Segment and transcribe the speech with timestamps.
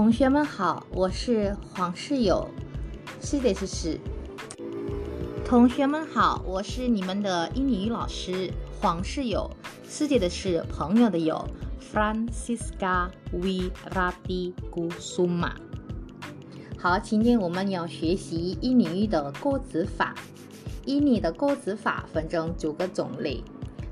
[0.00, 2.48] 同学们好，我是黄世友，
[3.20, 4.00] 是的，是是。
[5.44, 8.50] 同学们好，我是你们的英语老师
[8.80, 9.50] 黄世友，
[9.86, 11.46] 世界的是朋友的友
[11.92, 15.52] ，Francisca Wirati Kusuma。
[16.78, 20.14] 好，今天我们要学习英语的构词法。
[20.86, 23.44] 英语的构词法分成九个种类，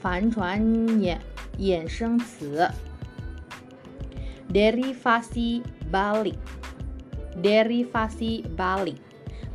[0.00, 1.18] 反转衍
[1.58, 2.68] 衍生词
[4.52, 6.55] derivasi balik。
[7.41, 8.95] Derivasi balik，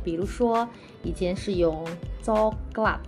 [0.03, 0.67] 比如说
[1.03, 1.85] 以前是用
[2.23, 2.99] coklat，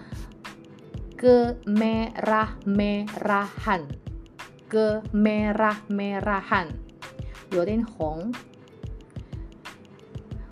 [1.18, 3.82] ，kemerah-merahan。
[4.72, 6.68] 个 merah merahan
[7.52, 8.32] 有点红。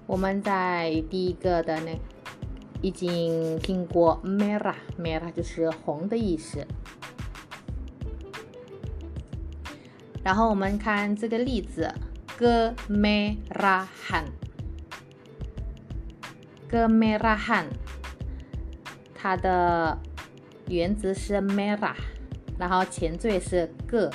[0.05, 1.97] 我们在第一个的那
[2.81, 6.67] 已经听过 merah merah 就是红的意思。
[10.21, 11.89] 然后我们看这个例子
[12.37, 14.25] ，ke merahan
[16.69, 17.67] ke merahan
[19.15, 19.97] 它的
[20.67, 22.08] 原字是 merah。
[22.59, 24.11] 然后前缀是个，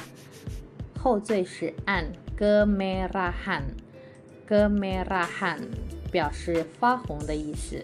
[1.00, 5.58] 后缀是 an，ge merahan，ge merahan
[6.12, 7.82] 表示发红的意思。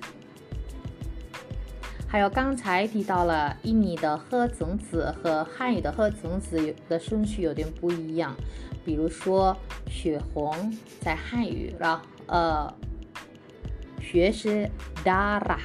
[2.06, 8.36] 还有刚才提到了印尼的合成词和汉语的合成词的顺序有点不一样，
[8.84, 9.56] 比如说
[9.88, 12.74] 血红在汉语，然后呃，
[14.00, 14.68] 血是
[15.04, 15.58] darah，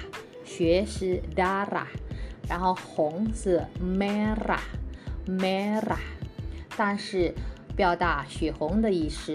[0.44, 1.86] 血是 dara，
[2.48, 4.60] 然后红是 mera。
[5.28, 6.00] merah，
[6.78, 7.34] 但是
[7.76, 9.34] 表达血红的意思，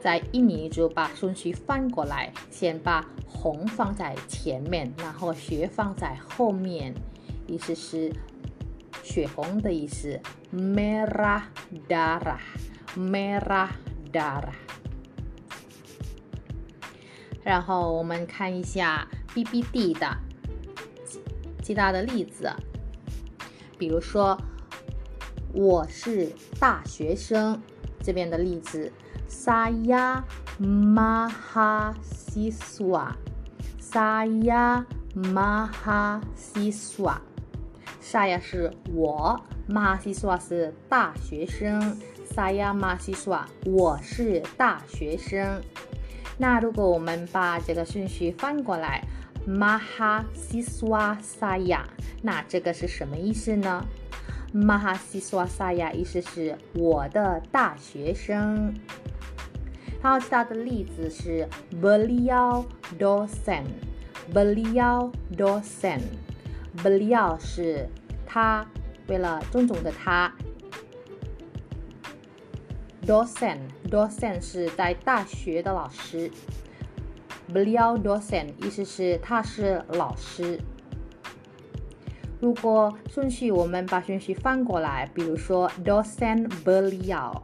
[0.00, 6.94] 在印尼就把顺序翻过来，先把红放在前面，然后血放在后面，
[7.46, 8.12] 意思是
[9.02, 10.20] 血红的意思。
[10.52, 11.42] merah
[11.88, 13.68] dara，Merah
[14.12, 14.52] dara。
[17.42, 20.16] 然后我们看一下 BBD 的
[21.62, 22.52] 其他的例子，
[23.82, 24.40] 比如说
[25.52, 26.30] 我是
[26.60, 27.60] 大学生
[28.00, 28.92] 这边的例子。
[29.28, 30.22] Saya
[30.60, 31.96] mahasiswa.
[33.80, 34.84] Saya
[35.16, 37.20] mahasiswa.
[38.00, 41.98] Saya 是我，mahasiswa 是大学生。
[42.32, 45.60] Saya mahasiswa，我是大学生。
[46.38, 49.04] 那如果我们把这个顺序翻过来
[49.46, 51.80] ，mahasiswa saya，
[52.22, 53.84] 那这个是什么意思呢
[54.54, 58.74] ？mahasiswa saya 意思是我的大学生。
[60.02, 61.48] 还有其他的例子是
[61.80, 62.64] beliau
[62.98, 67.88] dosen，beliau dosen，beliau 是
[68.26, 68.66] 他，
[69.06, 70.34] 为了种种的他
[73.06, 73.58] ，dosen
[73.88, 76.28] dosen 是在大学的老师
[77.52, 80.60] ，beliau dosen 意思是他是老师。
[82.40, 87.42] 如果顺序我们把顺序翻过来，比如说 dosen beliau，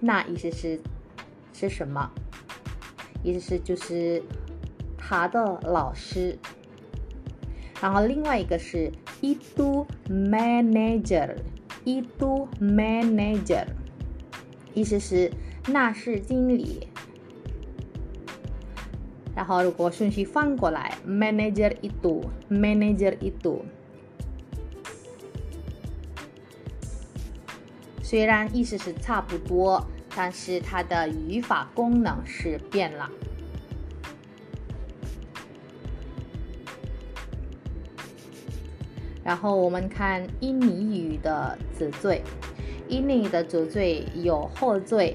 [0.00, 0.80] 那意思是。
[1.58, 2.10] 是什么？
[3.24, 4.22] 意思是就是
[4.98, 6.38] 他的老师。
[7.80, 8.92] 然后另外一个是
[9.22, 13.64] itu manager，itu manager，
[14.74, 15.32] 意思是
[15.68, 16.88] 那是经理。
[19.36, 23.60] 然后如果顺序翻过来，manager itu，manager itu，
[28.02, 29.86] 虽然意思是差不多。
[30.18, 33.06] 但是它的语法功能是变了。
[39.22, 42.22] 然后我们看印尼语的词缀，
[42.88, 45.14] 印尼的词缀有后缀，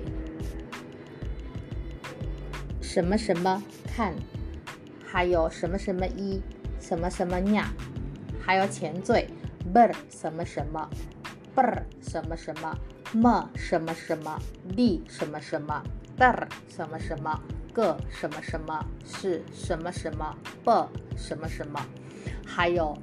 [2.79, 3.63] 什么什么
[3.95, 4.13] 看，
[5.05, 6.41] 还有什么什么一，
[6.79, 7.71] 什么什么呀，
[8.41, 9.27] 还有前缀
[9.73, 10.89] ber 什么什么
[11.55, 12.77] ，ber 什么什么。
[13.13, 14.39] 么什么什么
[14.73, 15.83] ，d 什么什么
[16.17, 17.41] ，der 什么什么，
[17.73, 20.33] 个什么什么，是什么什么
[20.63, 21.85] ，b 什么什么，
[22.47, 22.97] 还有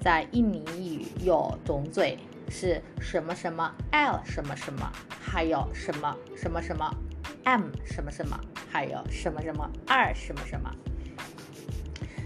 [0.00, 2.18] 在印尼语有总缀
[2.50, 6.92] 是什么什么，l 什么什么，还有什么什么什么
[7.44, 8.36] ，m 什么什么，
[8.70, 10.70] 还有什么什么二什么什么，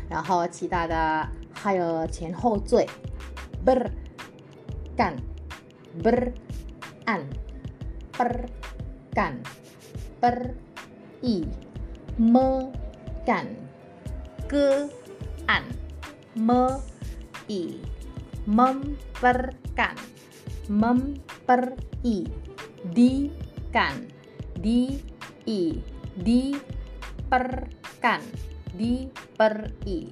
[0.09, 2.87] 然后其他的还有前后缀
[3.65, 3.91] ，ber
[4.97, 5.17] 干
[6.03, 6.33] ，ber。
[7.07, 7.27] an
[8.15, 8.47] per
[9.11, 9.43] kan
[10.23, 10.55] per
[11.23, 11.43] i
[12.19, 12.71] me
[13.27, 13.47] kan
[14.47, 14.87] ke
[15.51, 15.67] an
[16.39, 16.79] me
[17.51, 17.83] i
[18.47, 19.99] memperkan
[20.71, 22.23] memperi
[22.95, 23.31] di
[23.75, 24.07] kan
[24.63, 24.95] di
[25.47, 25.75] i
[26.17, 26.57] di
[27.31, 28.21] perkan
[28.77, 30.09] di peri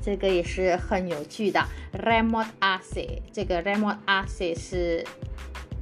[0.02, 1.64] 这个也是很有趣的
[1.94, 3.22] remote AC。
[3.34, 5.04] 这个 remote AC 是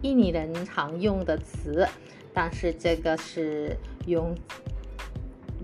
[0.03, 1.87] 印尼人常用的词，
[2.33, 3.77] 但是这个是
[4.07, 4.35] 用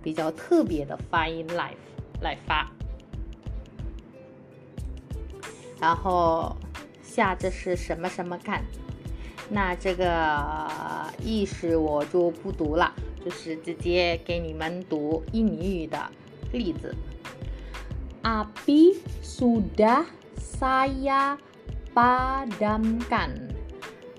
[0.03, 1.75] 比较特别的发音来
[2.21, 2.71] 来发。
[5.81, 6.57] 然后
[7.03, 8.65] 下这是什么什么干？
[9.51, 10.67] 那这个
[11.23, 12.93] 意思我就不读了，
[13.25, 16.11] 就是直接给你们读印尼语的
[16.51, 16.95] 例子。
[18.23, 20.07] Api sudah
[20.41, 21.37] saya
[21.95, 23.54] padamkan.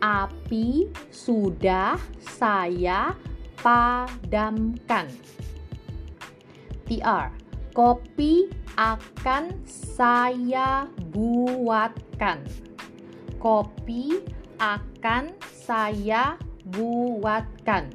[0.06, 3.18] api sudah saya
[3.66, 5.10] padamkan.
[6.86, 7.34] TR,
[7.74, 8.46] kopi
[8.78, 12.46] akan saya buatkan.
[13.42, 14.22] Kopi
[14.62, 16.38] akan saya
[16.70, 17.90] buatkan.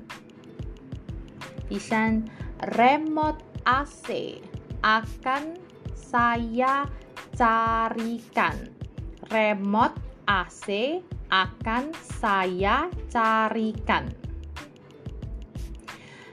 [1.70, 2.26] Isan.
[2.76, 4.36] remote AC
[4.84, 5.56] akan
[5.96, 6.84] saya
[7.32, 8.68] carikan.
[9.32, 9.96] Remote
[10.28, 14.05] AC akan saya carikan.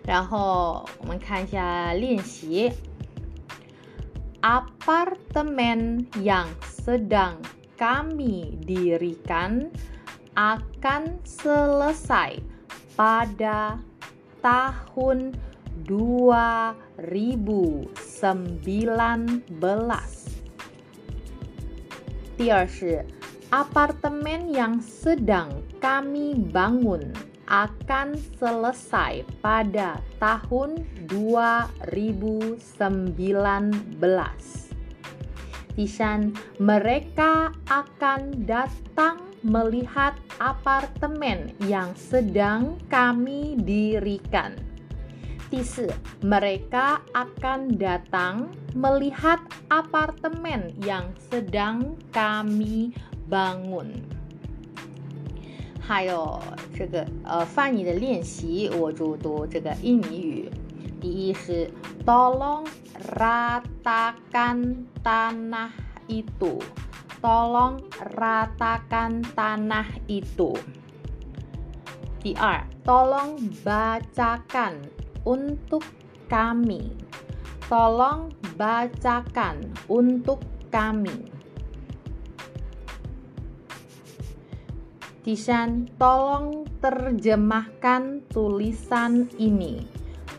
[0.05, 2.71] 然后我们看一下练习。
[4.43, 7.39] Apartemen yang sedang
[7.79, 9.71] kami dirikan
[10.35, 12.43] akan selesai
[12.99, 13.79] pada
[14.43, 15.39] tahun
[15.87, 16.75] 2019.
[22.35, 23.07] 第二是
[23.48, 27.16] apartemen yang sedang kami bangun
[27.48, 32.60] akan selesai pada tahun 2019.
[35.78, 44.60] Tishan, mereka akan datang melihat apartemen yang sedang kami dirikan.
[45.48, 45.88] Tise,
[46.20, 49.40] mereka akan datang melihat
[49.72, 52.92] apartemen yang sedang kami
[53.31, 53.89] bangun.
[55.81, 56.41] 还有
[56.75, 60.51] 这个呃翻译的练习，我就读这个印尼语。
[61.01, 61.69] 第一是
[62.07, 62.65] tolong
[63.17, 65.71] ratakan tanah
[66.07, 66.63] itu.
[67.21, 67.83] Tolong
[68.15, 70.55] ratakan tanah itu.
[72.23, 73.35] 第二，tolong
[73.67, 74.79] bacakan
[75.27, 75.83] untuk
[76.31, 76.95] kami.
[77.67, 80.39] Tolong bacakan untuk
[80.71, 81.27] kami.
[85.28, 89.84] Tishan, tolong terjemahkan tulisan ini.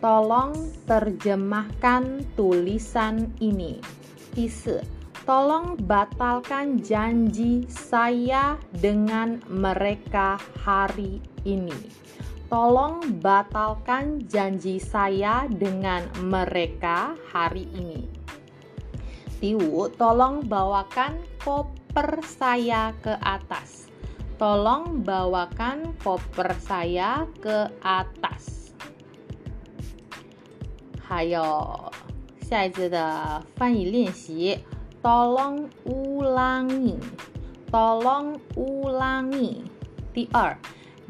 [0.00, 0.56] Tolong
[0.88, 3.84] terjemahkan tulisan ini.
[4.32, 4.80] Tise,
[5.28, 11.76] tolong batalkan janji saya dengan mereka hari ini.
[12.48, 18.08] Tolong batalkan janji saya dengan mereka hari ini.
[19.36, 23.87] Tiwu, tolong bawakan koper saya ke atas
[24.37, 28.73] Tolong bawakan koper saya ke atas.
[31.03, 31.91] 还有
[32.41, 34.57] 下一次的翻译练习，
[35.03, 36.97] tolong ulangi,
[37.69, 39.61] tolong ulangi.
[40.11, 40.57] 第二，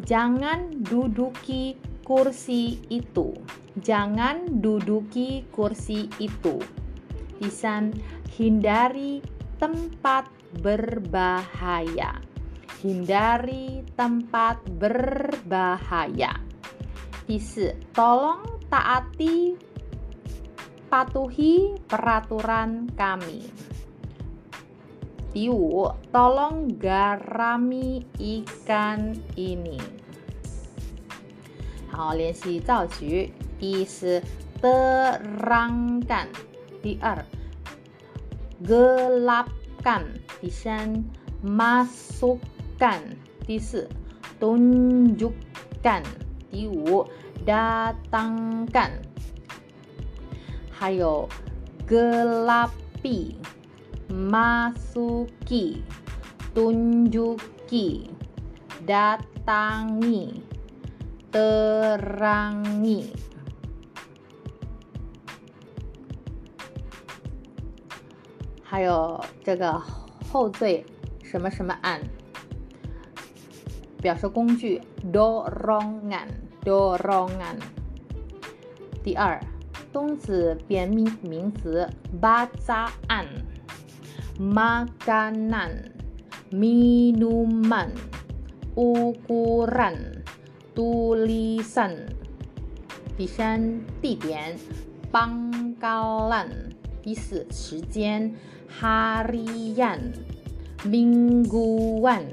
[0.03, 3.31] jangan duduki kursi itu,
[3.79, 6.59] jangan duduki kursi itu.
[7.39, 7.95] 第三，
[8.35, 9.23] hindari
[9.57, 10.27] tempat
[10.59, 12.19] berbahaya
[12.83, 16.35] hindari tempat berbahaya.
[17.23, 19.55] 第四, tolong taati
[20.91, 23.47] patuhi peraturan kami.
[25.33, 29.81] 第五, tolong garami ikan ini.
[31.89, 33.33] 好，练习造句。
[33.57, 34.21] 第一是
[34.61, 36.27] terangkan，
[36.81, 37.23] 第二
[38.65, 40.03] gelapkan，
[40.41, 41.05] 第三
[41.41, 42.39] masuk
[42.79, 43.01] tunjukkan.
[43.45, 43.87] 第四，
[44.39, 46.03] tunjukkan.
[46.51, 47.07] 第五，
[47.45, 48.91] datangkan.
[50.71, 51.29] 还有
[51.87, 53.35] gelapi,
[54.09, 55.81] masuki,
[56.53, 58.09] tunjuki,
[58.85, 60.41] datangi,
[61.31, 63.07] terangi.
[68.63, 69.81] 还有这个
[70.31, 70.83] 后缀
[71.23, 72.01] 什么什么 an。
[74.01, 74.81] 表示工具
[75.11, 76.27] dorongan
[76.63, 77.57] dorongan。
[79.03, 79.39] 第二，
[79.91, 81.87] 动词变名名词
[82.21, 83.27] bacaan
[84.39, 85.91] makanan
[86.51, 87.89] minuman
[88.75, 90.23] ukuran
[90.73, 92.07] tulisan
[93.15, 94.57] 第三地点
[95.11, 96.49] pangkalan
[97.03, 98.33] 第四时间
[98.79, 100.13] harian
[100.83, 102.25] mingguan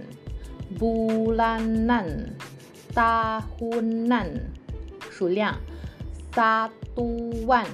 [0.79, 2.37] bulanan
[2.95, 4.29] tahunan
[5.11, 5.59] 数量
[6.31, 7.67] satuan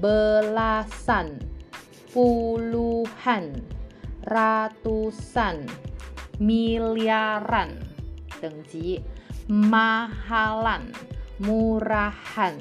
[0.00, 1.40] belasan
[2.12, 3.60] puluhan
[4.24, 5.68] ratusan
[6.40, 7.76] miliaran
[8.40, 9.00] 等级
[9.48, 10.90] mahalan
[11.38, 12.56] murahan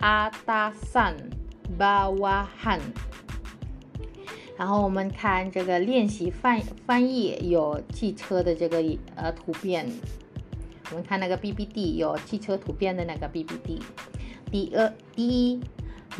[0.00, 1.32] atasan
[1.76, 2.80] bawahan
[4.56, 8.82] 然后我们看这个练习翻翻译有汽车的这个
[9.14, 9.86] 呃图片，
[10.90, 13.80] 我们看那个 PPT 有汽车图片的那个 PPT。
[14.50, 15.60] 第二，第一，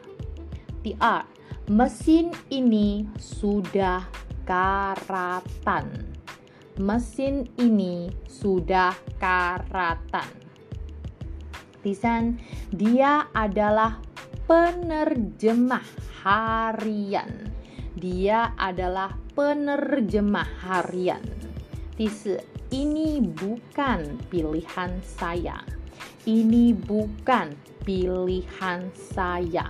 [0.82, 1.22] 第二，
[1.70, 4.02] mesin ini sudah
[4.44, 5.86] karatan。
[6.75, 10.27] Mesin ini sudah karatan.
[11.79, 12.41] Tisan,
[12.73, 14.01] dia adalah
[14.49, 15.85] penerjemah
[16.25, 17.53] harian.
[17.95, 21.23] Dia adalah penerjemah harian.
[21.95, 22.27] Tis,
[22.73, 25.61] ini bukan pilihan saya.
[26.25, 27.53] Ini bukan
[27.85, 29.69] pilihan saya.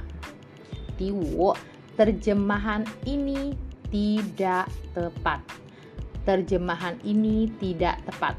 [0.96, 1.52] Tiwo,
[2.00, 3.52] terjemahan ini
[3.92, 5.65] tidak tepat
[6.25, 8.35] terjemahan ini tidak tepat.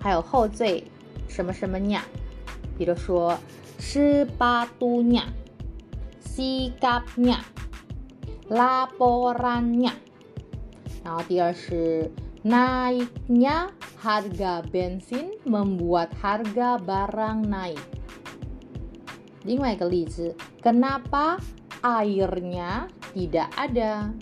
[0.00, 0.84] 还有后缀
[1.28, 2.00] 什么什么 nya，
[2.78, 3.38] 比如说
[3.78, 5.24] sepatunya,
[6.24, 7.40] sikapnya,
[8.48, 9.92] laporannya。
[11.04, 12.10] 然后第二是
[12.42, 13.68] naiknya
[14.00, 17.80] harga bensin membuat harga barang naik。
[19.44, 21.38] 另外一个例子，kenapa
[21.82, 24.12] airnya tidak ada？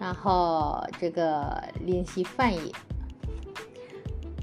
[0.00, 2.72] 然后这个练习翻译。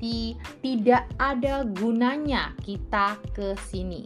[0.03, 4.03] Di, tidak ada gunanya kita ke sini.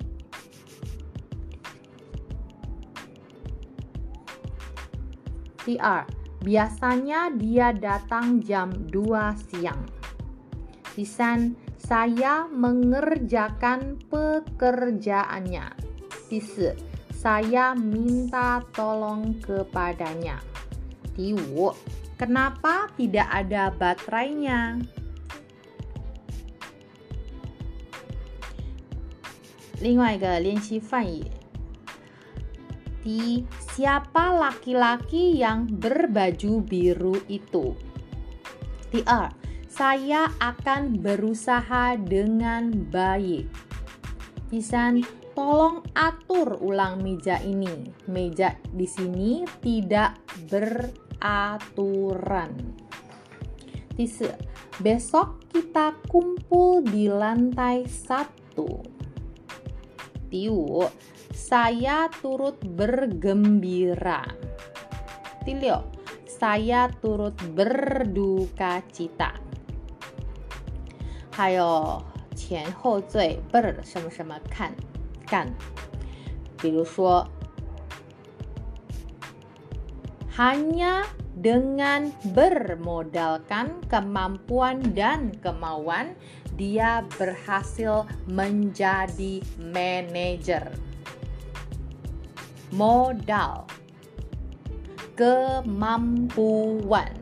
[5.65, 5.73] Di
[6.45, 9.81] biasanya dia datang jam 2 siang.
[10.93, 11.01] Di
[11.81, 15.65] saya mengerjakan pekerjaannya.
[16.29, 16.39] Di
[17.09, 20.50] saya minta tolong kepadanya.
[21.12, 21.72] 第五
[22.16, 24.80] ，kenapa tidak ada baterainya?
[33.02, 33.42] Di
[33.74, 37.74] siapa laki-laki yang berbaju biru itu?
[38.94, 39.02] Di
[39.66, 43.50] saya akan berusaha dengan baik.
[44.46, 45.02] Pisan,
[45.34, 47.90] tolong atur ulang meja ini.
[48.06, 52.77] Meja di sini tidak ber aturan.
[53.97, 54.37] Tiga,
[54.77, 58.85] besok kita kumpul di lantai satu.
[60.29, 60.85] Tiu,
[61.33, 64.21] saya turut bergembira.
[65.47, 65.87] Tilio,
[66.27, 69.33] saya turut berduka cita.
[71.37, 72.01] Hayo,
[72.37, 74.71] 前后缀 ber 什么什么看
[75.25, 75.51] 干，
[76.57, 77.27] 比如说
[80.32, 81.04] hanya
[81.36, 86.16] dengan bermodalkan kemampuan dan kemauan,
[86.56, 90.72] dia berhasil menjadi manajer.
[92.72, 93.68] Modal,
[95.12, 97.12] kemampuan,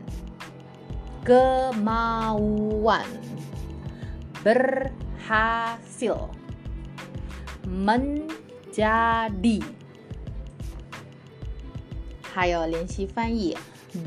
[1.27, 3.11] kemauan,
[4.39, 6.31] berhasil,
[7.67, 9.59] menjadi
[12.30, 13.56] 还有练习翻译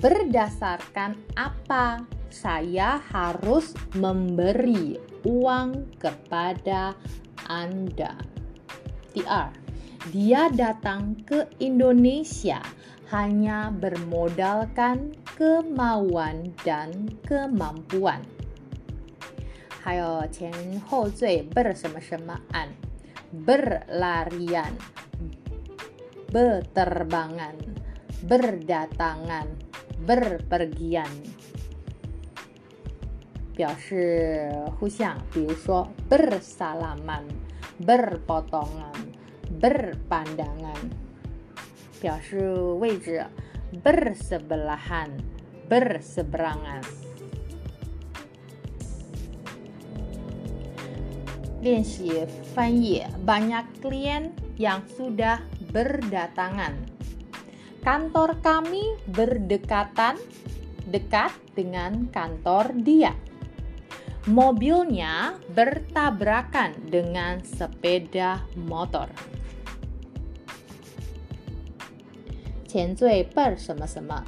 [0.02, 6.94] berdasarkan apa saya harus memberi uang kepada
[7.50, 8.14] Anda.
[9.16, 9.50] TR
[10.14, 12.62] dia datang ke Indonesia
[13.10, 18.22] hanya bermodalkan kemauan dan kemampuan.
[19.80, 20.52] 还有前
[20.86, 22.70] 后缀 ber 什么什么 an
[23.46, 24.76] berlarian
[26.30, 27.58] berterbangan
[28.28, 29.48] berdatangan,
[30.06, 31.10] berpergian.
[33.56, 34.48] 表示
[34.80, 37.28] 互相，比如说 bersalaman,
[37.84, 38.96] berpotongan,
[39.60, 40.80] berpandangan，
[42.00, 43.26] 表示位置
[43.84, 45.12] bersebelahan,
[45.68, 46.80] berseberangan。
[51.62, 55.44] 练习翻译 banyak klien yang sudah
[55.76, 56.72] berdatangan.
[57.84, 60.20] Kantor kami berdekatan
[60.90, 63.16] dekat dengan kantor dia.
[64.28, 69.10] Mobilnya bertabrakan dengan sepeda motor.
[72.70, 74.22] 前缀 per 什么什么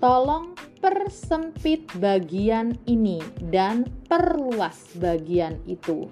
[0.00, 3.20] Tolong persempit bagian ini
[3.52, 6.08] dan perluas bagian itu.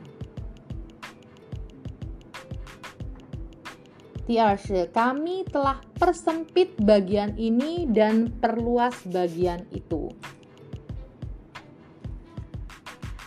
[4.25, 10.15] 第二是 kami telah persempit bagian ini dan perluas bagian itu.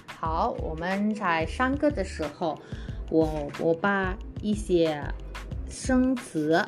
[0.07, 2.59] 好，我们在上课的时候，
[3.11, 5.05] 我我把一些
[5.69, 6.65] 生词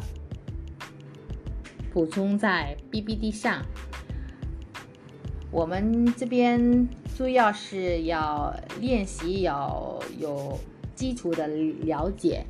[1.90, 3.64] 补充在 PPT 上。
[5.50, 6.86] 我们这边
[7.16, 10.58] 主要是要练习，要有
[10.94, 12.44] 基础的了解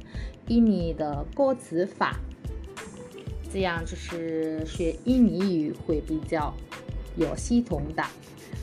[0.48, 2.18] 印尼的歌词法，
[3.52, 6.54] 这样就是学印尼语会比较
[7.16, 8.02] 有系统的。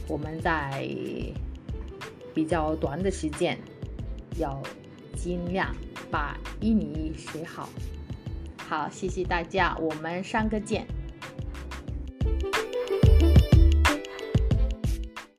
[0.08, 0.88] 我们在
[2.34, 3.58] 比较短的时间，
[4.38, 4.62] 要
[5.16, 5.76] 尽量
[6.12, 7.70] 把印尼语学好。
[8.58, 10.88] 好，谢谢大家，我们上课见。